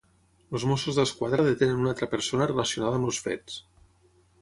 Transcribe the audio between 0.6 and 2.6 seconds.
Mossos d'Esquadra detenen una altra persona